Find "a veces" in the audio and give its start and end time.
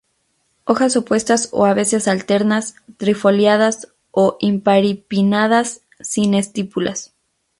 1.67-2.07